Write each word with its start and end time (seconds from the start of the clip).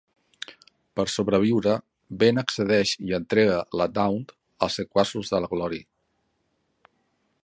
Per 0.99 1.03
sobreviure, 1.15 1.73
Ben 2.23 2.41
accedeix 2.43 2.95
i 3.09 3.13
entrega 3.19 3.59
la 3.81 3.89
Dawn 3.99 4.25
als 4.69 4.81
sequaços 4.81 5.33
de 5.35 5.45
la 5.45 5.55
Glory. 5.55 5.83